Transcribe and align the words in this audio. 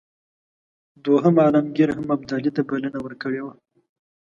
دوهم 1.05 1.35
عالمګیر 1.43 1.89
هم 1.97 2.07
ابدالي 2.15 2.51
ته 2.55 2.61
بلنه 2.69 2.99
ورکړې 3.01 3.41
وه. 3.43 3.53